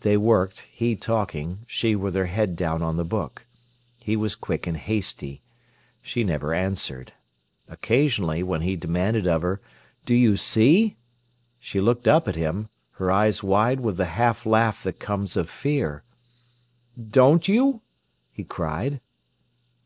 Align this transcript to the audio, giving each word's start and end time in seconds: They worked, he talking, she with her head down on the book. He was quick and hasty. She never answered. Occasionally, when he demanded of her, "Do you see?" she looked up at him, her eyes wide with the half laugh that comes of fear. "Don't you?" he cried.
They 0.00 0.16
worked, 0.16 0.60
he 0.70 0.96
talking, 0.96 1.64
she 1.66 1.94
with 1.94 2.14
her 2.14 2.24
head 2.24 2.56
down 2.56 2.80
on 2.82 2.96
the 2.96 3.04
book. 3.04 3.44
He 3.98 4.16
was 4.16 4.34
quick 4.34 4.66
and 4.66 4.78
hasty. 4.78 5.42
She 6.00 6.24
never 6.24 6.54
answered. 6.54 7.12
Occasionally, 7.68 8.42
when 8.42 8.62
he 8.62 8.76
demanded 8.76 9.26
of 9.26 9.42
her, 9.42 9.60
"Do 10.06 10.14
you 10.14 10.38
see?" 10.38 10.96
she 11.60 11.82
looked 11.82 12.08
up 12.08 12.26
at 12.28 12.34
him, 12.34 12.70
her 12.92 13.10
eyes 13.10 13.42
wide 13.42 13.80
with 13.80 13.98
the 13.98 14.06
half 14.16 14.46
laugh 14.46 14.82
that 14.84 14.98
comes 14.98 15.36
of 15.36 15.50
fear. 15.50 16.02
"Don't 16.96 17.46
you?" 17.46 17.82
he 18.32 18.44
cried. 18.44 19.02